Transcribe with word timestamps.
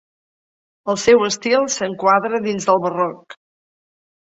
El 0.93 0.97
seu 1.01 1.25
estil 1.27 1.67
s'enquadra 1.75 2.41
dins 2.49 2.69
del 2.73 2.83
barroc. 2.89 3.39